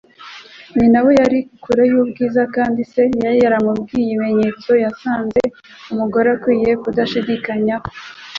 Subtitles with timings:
[0.77, 5.41] Nyina we yari kure yubwiza, kandi se yari yaramubwiye ibimenyetso yasanze
[5.91, 7.87] umugore ukwiye bidashidikanywaho.